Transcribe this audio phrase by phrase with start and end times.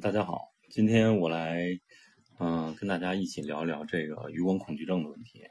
[0.00, 1.66] 大家好，今天我来，
[2.38, 5.42] 嗯，跟大家一起聊一聊这个余光恐惧症的问题。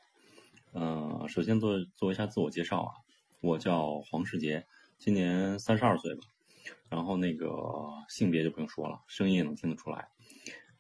[0.73, 2.94] 嗯，首先做做一下自我介绍啊，
[3.41, 4.65] 我叫黄世杰，
[4.99, 6.21] 今年三十二岁吧，
[6.89, 7.49] 然后那个
[8.07, 10.07] 性别就不用说了，声音也能听得出来。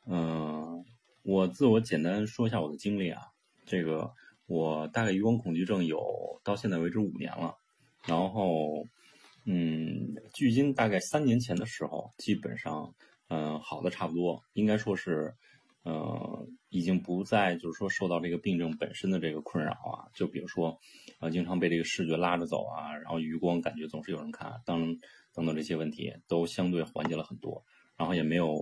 [0.05, 0.85] 嗯，
[1.23, 3.21] 我自我简单说一下我的经历啊，
[3.65, 4.13] 这个
[4.45, 7.57] 我大概余光恐惧症有到现在为止五年了，
[8.05, 8.85] 然后，
[9.43, 12.93] 嗯，距今大概三年前的时候，基本上。
[13.29, 15.33] 嗯，好的，差不多，应该说是，
[15.83, 20.79] 呃，已经不再就是说受到这个病症本身的这个困扰啊，就比如说，
[21.19, 24.97] 啊，经常被这个视觉拉着走啊，然后余光感觉总是有人看，等
[25.33, 27.65] 等等这些问题都相对缓解了很多，
[27.97, 28.55] 然后也没有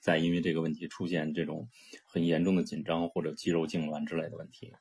[0.00, 1.68] 再因为这个问题出现这种
[2.04, 4.74] 很严重的紧张或者肌肉痉挛之类的问题。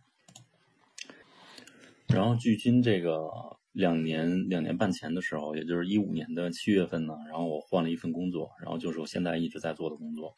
[2.07, 3.29] 然后距今这个。
[3.77, 10.35] 两年两年半前的时候，也就是一五年的七月份呢，然后我换了一份工作，然后就是我现在一直在做的工作，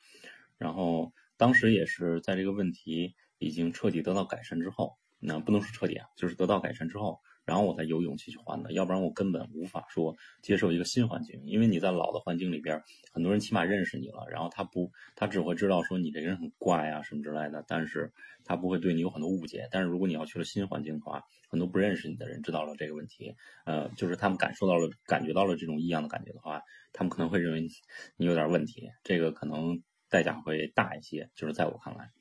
[0.57, 7.21] 然后当时也是在这个问题已经彻底得到改善之后，那不能说彻底啊，就是得到改善之后。
[7.49, 12.79] 然后我才有勇气去换的，要不然我根本无法说接受一个新环境，因为你在老的环境里边，
[13.11, 18.13] 很多人起码认识你了，然后他不，他只会知道说你这个人很怪啊什么之类的，但是
[18.45, 19.67] 他不会对你有很多误解。
[19.71, 23.33] 但是如果你要去了新环境的话，很多不认识你的人知道了这个问题，
[23.65, 26.61] 呃，就是他们感受到了、感觉到了这种异样的感觉的话，
[26.93, 27.67] 他们可能会认为
[28.15, 32.11] 你有点问题，这个可能代价会大一些，就是在我看来，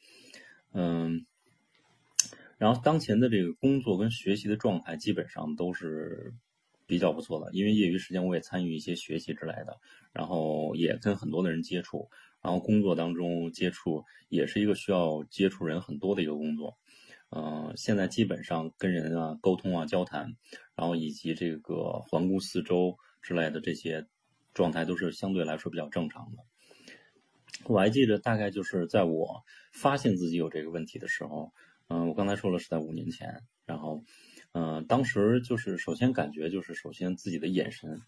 [0.72, 1.26] 嗯。
[2.58, 6.34] 然后当前的这个工作跟学习的状态基本上都是
[6.86, 9.78] 比较不错的，因为业余时间我也参与一些学习之类的，
[10.12, 12.10] 然后也跟很多的人接触，
[12.42, 16.76] 然后工作当中接触也是一个需要接触人很多的一个工作，
[17.30, 20.34] 嗯，现在基本上跟人啊沟通啊交谈，
[20.74, 24.06] 然后以及这个环顾四周之类的这些
[24.52, 26.42] 状态都是相对来说比较正常的。
[27.66, 31.52] 我还记得大概就是在我发现自己有这个问题的时候。
[31.88, 34.04] 嗯，我刚才说了是在五年前，然后，
[34.52, 38.00] 嗯，当时就是首先感觉就是首先自己的眼神，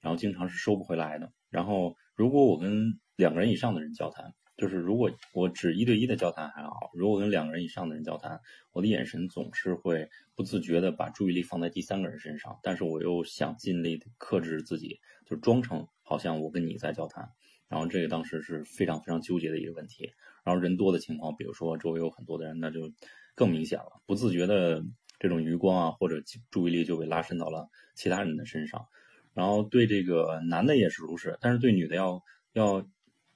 [0.00, 1.32] 然后经常是收不回来的。
[1.48, 8.38] 然后如果我跟两个人以上的人交谈，就是如果我只一对一的交谈还好，如果跟两个人以上的人交谈，
[8.70, 17.30] 我的眼神总是会不自觉的把注意力放在第三个人身上，但是我又想尽力克制自己，就装成好像我跟你在交谈。
[17.72, 20.12] 然后这个当时是非常非常纠结的一个问题。
[20.44, 22.92] 然后人多的情况，比如说周围有很多的人，那就。
[23.34, 24.84] 更明显了，不自觉的
[25.18, 28.86] 这种余光啊，或者注意力就被拉伸到了其他人的身上，
[29.32, 32.22] 然后对这个男的也是如是，但是对女的要
[32.52, 32.86] 要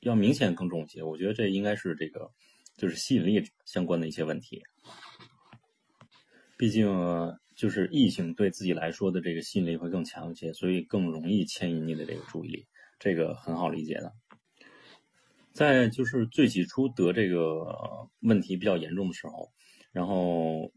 [0.00, 1.02] 要明显更重一些。
[1.02, 2.30] 我觉得这应该是这个
[2.76, 4.62] 就是吸引力相关的一些问题，
[6.58, 6.86] 毕竟
[7.54, 12.66] 就是异性对自己来说的这个吸引力会更强一些，所以更容易牵引你的这个注意力，
[12.98, 14.12] 这个很好理解的。
[15.56, 17.66] 在就是最起初得这个
[18.20, 19.50] 问题比较严重的时候。
[19.90, 20.70] 然后，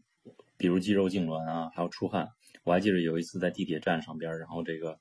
[0.56, 2.28] 比如肌肉痉挛啊，还有出汗。
[2.64, 4.98] 我还记得有一次在地铁站上边，然后这个，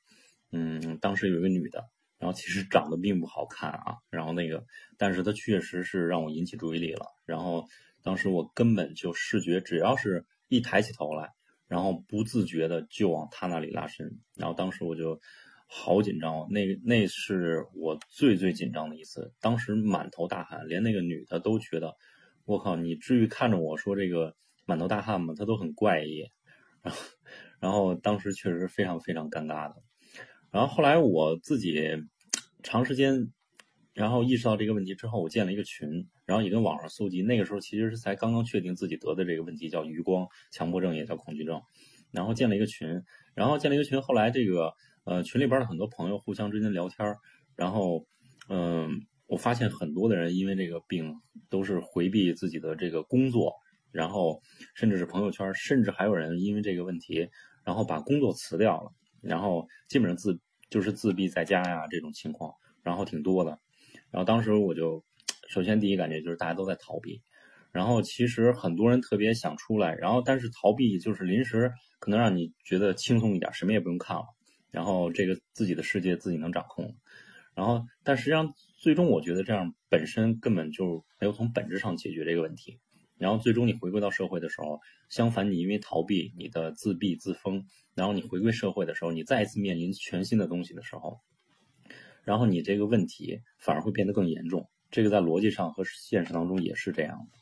[0.51, 1.85] 嗯，当时有一个女的，
[2.17, 4.65] 然后其实长得并不好看啊，然后那个，
[4.97, 7.05] 但是她确实是让我引起注意力了。
[7.25, 7.65] 然后
[8.03, 11.31] 当时我根本就视觉，只要是一抬起头来，
[11.69, 14.19] 然后不自觉的就往她那里拉伸。
[14.35, 15.21] 然后当时我就
[15.71, 21.95] 好紧张，那那是我最最紧张的一次，当时满头大汗，连那个女的都觉得。
[22.45, 24.35] 我靠，你至于看着我说这个
[24.65, 25.35] 满头大汗吗？
[25.37, 26.25] 他都很怪异，
[26.81, 27.01] 然后，
[27.59, 29.75] 然后当时确实非常非常尴尬的。
[30.49, 31.79] 然后后来我自己
[32.63, 33.31] 长时间，
[33.93, 37.21] 然后意识到这个问题之后，我建了一个群，然后也跟网上搜集。
[37.21, 41.61] 那个时候其实是才刚刚确定自己得的这个问题叫余光强迫症，也叫恐惧症。
[42.11, 43.03] 然后建了一个群，
[43.35, 44.73] 然后建了一个群，后来这个
[45.09, 47.15] 呃群里边的很多朋友互相之间聊天
[47.55, 48.05] 然后
[48.49, 49.01] 嗯。
[49.31, 51.13] 我发现很多的人因为这个病
[51.51, 53.53] 都是回避自己的这个工作，
[53.91, 54.41] 然后
[54.73, 57.29] 甚至是朋友圈，甚至还有人因为这个问题，
[57.63, 60.39] 然后把工作辞掉了，然后基本上自
[60.71, 63.59] 就是自闭在家呀这种情况，然后挺多的。
[64.09, 65.05] 然后当时我就
[65.47, 67.21] 首先第一感觉就是大家都在逃避，
[67.71, 74.23] 然后其实很多人特别想出来，然后但是逃避就是临时可能让你觉得轻松一点，什么也不用看了，
[74.71, 76.95] 然后这个自己的世界自己能掌控。
[77.55, 82.79] 然后，但实际上，最终我觉得这样本身根本就没有从本质上解决这个问题。
[83.17, 84.79] 然后，最终你回归到社会的时候，
[85.09, 91.19] 相反，你因为逃避你的自闭自封，然后你回归社会的时候，你再一次面临全新的东西的时候，
[92.23, 94.69] 然后你这个问题反而会变得更严重。
[94.89, 97.37] 这个在逻辑上和现实当中也是这样的。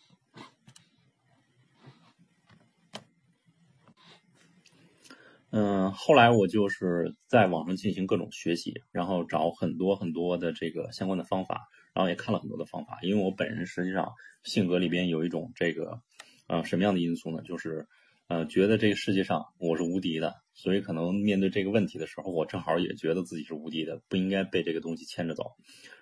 [5.50, 13.00] 嗯，后来我就是在网上进行各种学习，然后找很多很多的这个相关的方法，然后也看了很多的方法。
[13.02, 14.12] 因为我本人实际上
[14.44, 16.02] 性格里边有一种这个，
[16.48, 17.42] 呃，什么样的因素呢？
[17.44, 17.88] 就是
[18.28, 25.54] 呃，觉得这个世界上我是无敌的，所以可能面对这个问题的时候，我正好也觉得自己是无敌的，不应该被这个东西牵着走。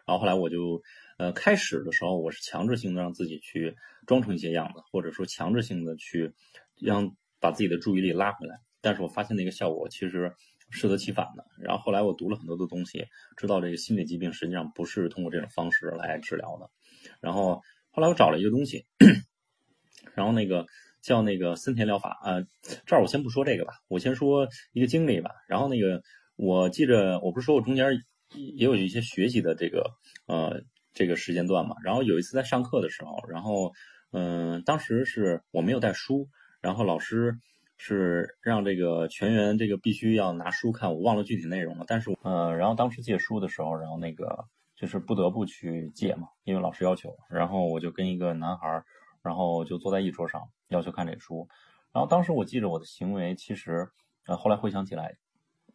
[0.08, 0.82] 然后后来我就，
[1.20, 3.76] 呃，开始的时候我是强制性的让自己去
[4.08, 6.34] 装成一些样子，或者说强制性的去
[6.80, 8.58] 让把自己的注意力拉回来。
[8.86, 10.32] 但是我发现那个效果其实
[10.70, 11.44] 适得其反的。
[11.58, 16.70] 然后后来我读了很多的东西，知道这个心理疾病实际上不是通过这种方式来治疗的。
[17.20, 18.86] 然后后来我找了一个东西，
[20.14, 20.68] 然后那个
[21.02, 22.46] 叫那个森田疗法啊。
[22.86, 25.32] 这儿我先不说这个吧，我先说一个经历吧。
[25.48, 26.04] 然后那个
[26.36, 27.88] 我记着，我不是说我中间
[28.36, 29.96] 也有一些学习的这个
[30.28, 30.62] 呃
[30.94, 31.76] 这个时间段嘛。
[31.84, 33.74] 然后有一次在上课的时候，然后
[34.12, 36.30] 嗯，当时是我没有带书，
[36.62, 37.40] 然后老师。
[37.78, 41.86] 是让这个全员这个必须要拿书看，我忘了具体内容了。
[41.88, 44.46] 但是呃，然后当时借书的时候，然后那个
[44.76, 47.16] 就是不得不去借嘛，因为老师要求。
[47.30, 48.84] 然后我就跟一个男孩，
[49.22, 51.48] 然后就坐在一桌上，要求看这书。
[51.92, 53.90] 然后当时我记着我的行为，其实
[54.26, 55.16] 呃后来回想起来，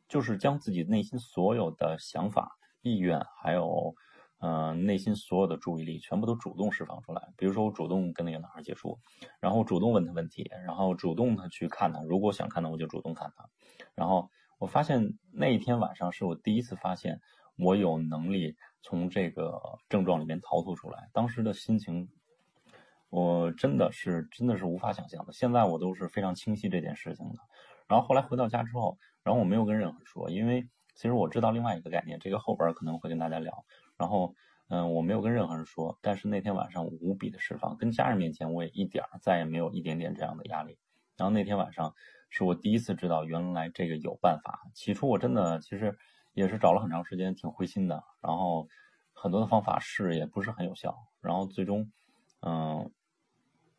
[0.09, 3.95] 就是将自己内心所有的想法、意愿还有。
[4.43, 7.29] 嗯，内心所有的注意力全部都主动释放出来。
[7.37, 8.99] 比如说，我主动跟那个男孩接触，
[9.39, 12.01] 然后主动问他问题，然后主动的去看他。
[12.05, 13.49] 如果想看他，我就主动看他。
[13.95, 17.21] 然后我发现那一天晚上是我第一次发现
[17.59, 19.61] 我有能力从这个
[19.91, 21.11] 症状里面逃脱出来。
[21.13, 22.09] 当时的心情，
[23.11, 25.35] 我真的是真的是无法想象的。
[25.35, 27.37] 现在我都是非常清晰这件事情的。
[27.87, 33.67] 然后后来回到家之后，然后我没有跟任何人说，因为其实我知道另外一个概念，这个后边可能会跟大家聊。
[34.01, 34.35] 然后，
[34.69, 40.79] 嗯，我没有跟任何人说，但是那天晚上无比的释放，跟家人面前我也一点儿再也没有一点点这样的压力。
[41.19, 41.95] 然后那天晚上
[42.31, 44.59] 是我第一次知道原来这个有办法。
[44.75, 45.95] 起初我真的其实
[46.33, 48.03] 也是找了很长时间，挺灰心的。
[48.23, 48.67] 然后
[49.13, 50.97] 很多的方法试也不是很有效。
[51.21, 51.93] 然后最终，
[52.41, 52.91] 嗯，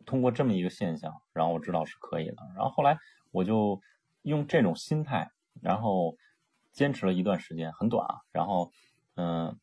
[0.06, 2.38] 通过这么一个现象，然后我知道是可以的。
[2.56, 2.95] 然后后来
[3.31, 3.81] 我就
[4.21, 5.31] 用这种心态，
[5.63, 6.15] 然后
[6.71, 8.21] 坚持了一段时间，很短啊。
[8.31, 8.71] 然后，
[9.15, 9.59] 嗯。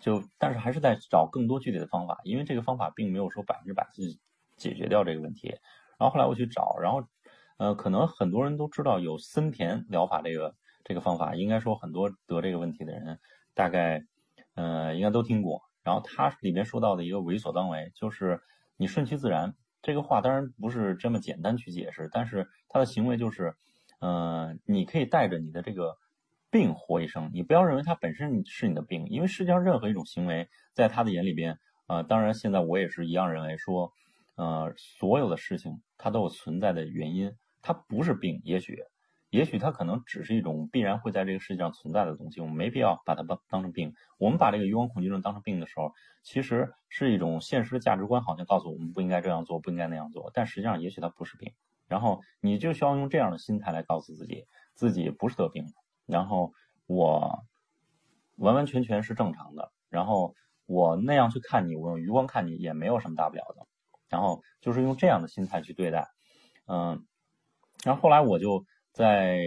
[0.00, 4.18] 就，但是还是在找更多具体的方法，因为这个方法并没有说百分之百去
[4.56, 5.48] 解决掉这个问题。
[5.98, 7.02] 然后后来我去找，然后，
[7.56, 10.54] 呃，可能很多人都知道有森田疗法这个
[10.84, 13.18] 这个方法，应该说很多得这个问题的人
[13.54, 14.04] 大概，
[14.54, 15.62] 呃，应该都听过。
[15.82, 18.40] 然后它里面说到的一个为所当为，就是
[18.76, 19.54] 你顺其自然。
[19.80, 23.54] 这个话当然不是这么简单去解释，但是他的行为就是，
[24.00, 25.96] 嗯，你可以带着你的这个。
[26.50, 33.92] 病活一生，你不要认为它本身是你的病，因为世界上任何一种行为，在他的眼里边，呃，当然现在我也是一样认为说，
[34.36, 38.82] 呃，所有的事情它都有存在的原因，它不是病，也许，
[39.30, 43.92] 也许它可能只是一种必然会在这个世界上存在的东西，我们没必要把它当当成病。
[44.16, 45.92] 我们把这个欲望恐惧症当成病的时候，
[46.22, 51.52] 其实是一种现实的价值观，好像告诉我们不应该这样做，不应该那样做，但实际上也许它不是病。
[51.88, 55.66] 然后你就需要用这样的心态来告诉自己，自己不是得病。
[56.08, 56.52] 然后
[56.86, 57.44] 我
[58.36, 60.34] 完完全全是正常的，然后
[60.66, 63.66] 我那样去看你，我用余光看你也没有什么大不了的，
[64.08, 66.08] 然后就是用这样的心态去对待，
[66.66, 67.04] 嗯，
[67.84, 69.38] 然后后来我就在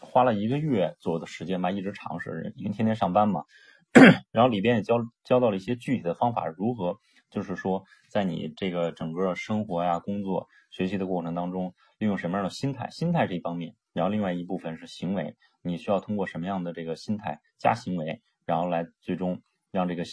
[0.00, 3.44] 花了一个月左右的时间吧，一直尝试，因为天天上班嘛，
[4.30, 6.98] 然后里边也教教到了一些具体的方法，如何
[7.30, 13.74] 就是说在你这个整个生活呀、工作、学习的过程当中，利用什么样的心态，心态这一方面。
[13.98, 20.04] 然后另外一部分是行为，你需要通过什么样的这个心态加行为，然后来最终让这个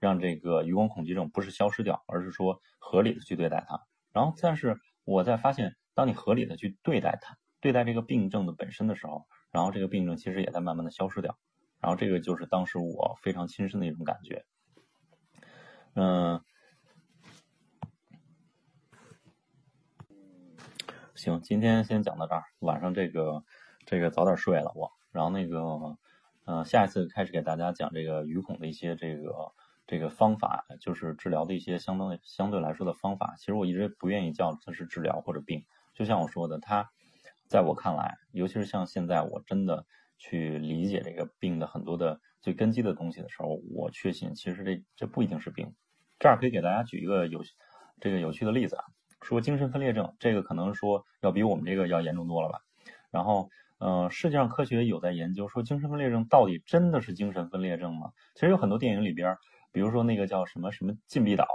[0.00, 3.78] 让这个余光恐惧症不是消失掉，而是说合理的去对待它。
[4.10, 11.36] 然后，但是我在发现，当你合理的去对待它，对待这个病症的本身的时候，然后这个病症其实也在慢慢的消失掉。
[11.78, 14.46] 然后这个就是当时我非常亲身的一种感觉，
[15.94, 16.40] 嗯。
[21.26, 22.44] 行，今天先讲到这儿。
[22.60, 23.42] 晚上这个
[23.84, 24.92] 这个早点睡了我。
[25.10, 25.98] 然后那个，
[26.44, 29.52] 嗯，下一次开始给大家讲这个鱼孔的一些这个
[29.88, 33.34] 这个方法，就是治疗的一些相当相对来说的方法。
[33.38, 35.64] 其实我一直不愿意叫它是治疗或者病。
[35.94, 36.88] 就像我说的，它
[37.48, 39.84] 在我看来，尤其是像现在我真的
[40.18, 45.74] 去理解这个病的很多的最根基的东西的时候，我确信其实这这不一定是病。
[46.20, 47.42] 这儿可以给大家举一个有
[48.00, 48.84] 这个有趣的例子啊。
[49.22, 52.60] 说精神分裂症，这个可能说要比我们这个要严重多了吧。
[53.10, 58.12] 然后，呃，世界上科学有在研究说精神分裂症到底真的是精神分裂症吗？
[58.34, 59.36] 其实有很多电影里边，
[59.72, 61.46] 比如说那个叫什么什么禁闭岛，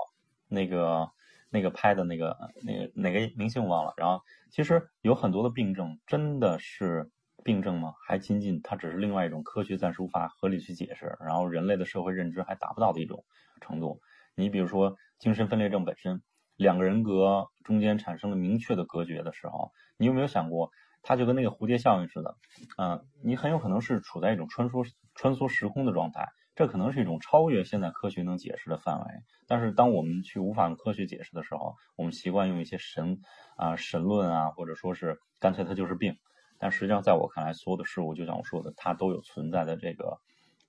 [0.47, 1.09] 那个
[1.49, 3.93] 那个拍的那个那个哪个明星我忘了。
[3.97, 7.09] 然后其实有很多的病症真的是
[7.43, 7.93] 病症吗？
[8.05, 13.23] 还仅仅它只是另外一种科学暂时无法合理去解释，然后人类的社会认知还达不到的一种
[13.59, 14.01] 程度。
[14.35, 16.21] 你比如说精神分裂症本身，
[16.61, 20.69] 两个人格中间产生了明确的隔绝的时候，你有没有想过，
[21.01, 22.37] 它就跟那个蝴蝶效应似的，
[22.77, 26.29] 嗯，你很有可能是处在一种穿梭穿梭时空的状态。
[26.53, 29.05] 这可能是一种超越现在科学能解释的范围，
[29.47, 33.21] 但是当我们去无法用科学解释的时候，我们习惯用一些神
[33.55, 36.17] 啊神论啊，或者说是干脆它就是病。
[36.59, 40.19] 但实际上，在我看来，所有的事物就像我说的，它都有存在的这个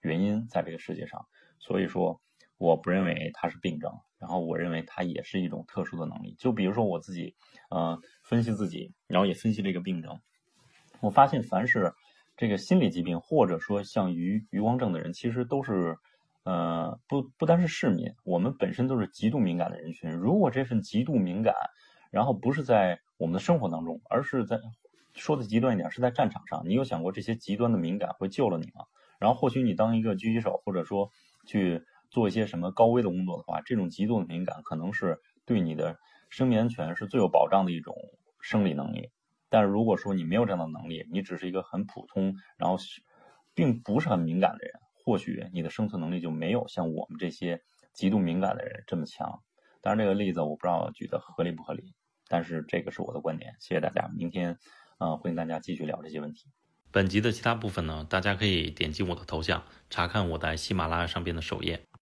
[0.01, 1.27] 原因在这个世界上。
[1.59, 2.23] 所以说，
[2.57, 6.35] 我不认为它是病症，然后我认为它也是一种特殊的能力。
[6.39, 7.35] 就比如说我自己，
[7.69, 10.19] 呃，分析自己，然后也分析这个病症，
[11.01, 11.93] 我发现凡是。
[12.35, 15.97] 这个心理疾病，或者说像余余光正的人，其实都是，
[16.45, 20.11] 呃，不不单是市民，我们本身都是极度敏感的人群。
[20.11, 21.55] 如果这份极度敏感，
[22.11, 24.59] 然后不是在我们的生活当中，而是在
[25.13, 28.87] 说的极端一点，是在战场上，你有想过这些极端的敏感会救了你吗？
[29.21, 31.11] 然后或许你当一个狙击手，或者说
[31.47, 37.97] 去做一些什么高危的工作的话，这种极度的敏感可能是对你的生命安全是最有保障的一种
[38.41, 39.11] 生理能力。
[39.49, 42.77] 但是如果说你没有这样的能力，你只是一个很普通，然后
[43.55, 47.63] 并不是很敏感的人，或许你的生存能力就没有像我们这些
[47.95, 49.43] 极度敏感的人这么强。
[49.81, 51.95] 当然，这个例子我不知道举的合理不合理，
[52.29, 53.55] 但是这个是我的观点。
[53.59, 54.59] 谢谢大家，明天，
[54.99, 56.47] 呃，会跟大家继续聊这些问题。
[56.91, 61.87] 本集的其他部分呢，大家可以点击我的头像查看我在喜马拉雅上边的首页。